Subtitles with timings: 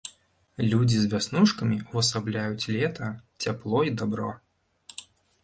[0.71, 3.11] Людзі з вяснушкамі ўвасабляюць лета,
[3.45, 4.33] цяпло і дабро.